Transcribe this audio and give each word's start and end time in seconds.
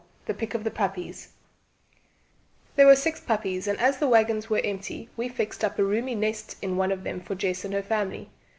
THE 0.25 0.33
PICK 0.33 0.55
OF 0.55 0.63
THE 0.63 0.71
PUPPIES 0.71 1.27
There 2.75 2.87
were 2.87 2.95
six 2.95 3.19
puppies, 3.19 3.67
and 3.67 3.79
as 3.79 3.99
the 3.99 4.07
waggons 4.07 4.49
were 4.49 4.59
empty 4.63 5.09
we 5.15 5.29
fixed 5.29 5.63
up 5.63 5.77
a 5.77 5.83
roomy 5.83 6.15
nest 6.15 6.57
in 6.59 6.75
one 6.75 6.91
of 6.91 7.03
them 7.03 7.21
for 7.21 7.35
Jess 7.35 7.63
and 7.65 7.73
her 7.75 7.83
family. 7.83 8.31